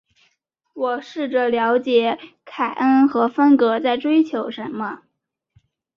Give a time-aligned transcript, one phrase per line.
[0.73, 5.03] 我试着了解凯恩和芬格在追求什么。